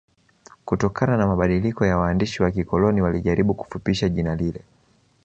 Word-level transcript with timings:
kutokana 0.65 1.17
na 1.17 1.27
mabadiliko 1.27 1.85
ya 1.85 1.97
waandishi 1.97 2.43
wa 2.43 2.51
kikoloni 2.51 3.01
walijaribu 3.01 3.53
kufupisha 3.53 4.09
jina 4.09 4.35
lile 4.35 4.61